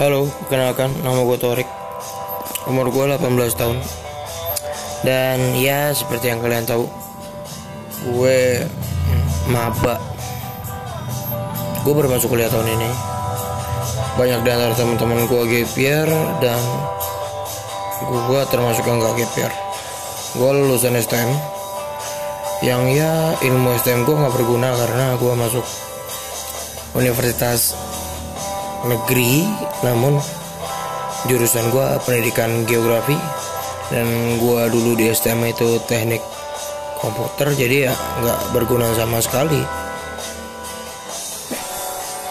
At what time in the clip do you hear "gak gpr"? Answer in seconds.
18.96-19.52